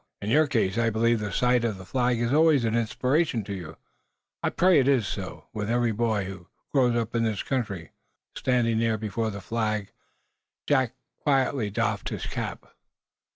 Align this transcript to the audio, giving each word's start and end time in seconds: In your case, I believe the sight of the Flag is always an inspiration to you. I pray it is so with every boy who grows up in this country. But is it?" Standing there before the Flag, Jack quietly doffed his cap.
In 0.19 0.31
your 0.31 0.47
case, 0.47 0.79
I 0.79 0.89
believe 0.89 1.19
the 1.19 1.31
sight 1.31 1.63
of 1.63 1.77
the 1.77 1.85
Flag 1.85 2.19
is 2.19 2.33
always 2.33 2.65
an 2.65 2.73
inspiration 2.73 3.43
to 3.43 3.53
you. 3.53 3.77
I 4.41 4.49
pray 4.49 4.79
it 4.79 4.87
is 4.87 5.05
so 5.05 5.45
with 5.53 5.69
every 5.69 5.91
boy 5.91 6.25
who 6.25 6.47
grows 6.73 6.95
up 6.95 7.13
in 7.15 7.21
this 7.23 7.43
country. 7.43 7.81
But 7.81 7.83
is 7.85 8.39
it?" 8.39 8.39
Standing 8.39 8.79
there 8.79 8.97
before 8.97 9.29
the 9.29 9.41
Flag, 9.41 9.91
Jack 10.65 10.95
quietly 11.21 11.69
doffed 11.69 12.09
his 12.09 12.25
cap. 12.25 12.65